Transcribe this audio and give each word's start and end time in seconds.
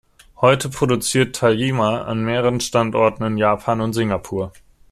Heute 0.37 0.67
produziert 0.69 1.35
Tajima 1.35 2.05
an 2.05 2.23
mehreren 2.25 2.59
Standorten 2.59 3.21
in 3.23 3.37
Japan 3.37 3.81
und 3.81 3.89
in 3.89 3.93
Singapur. 3.93 4.51